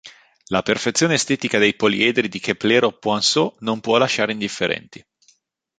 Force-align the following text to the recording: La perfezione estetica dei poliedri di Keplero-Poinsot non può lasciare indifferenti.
La 0.47 0.63
perfezione 0.63 1.13
estetica 1.13 1.59
dei 1.59 1.75
poliedri 1.75 2.27
di 2.27 2.39
Keplero-Poinsot 2.39 3.57
non 3.59 3.81
può 3.81 3.99
lasciare 3.99 4.31
indifferenti. 4.31 5.05